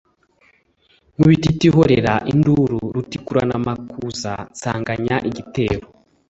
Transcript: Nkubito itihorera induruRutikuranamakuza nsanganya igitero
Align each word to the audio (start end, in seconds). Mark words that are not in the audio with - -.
Nkubito 1.15 1.47
itihorera 1.53 2.13
induruRutikuranamakuza 2.31 4.31
nsanganya 4.53 5.15
igitero 5.29 5.85